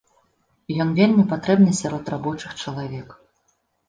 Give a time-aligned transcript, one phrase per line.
[0.85, 3.13] Ён вельмі патрэбны сярод рабочых чалавек.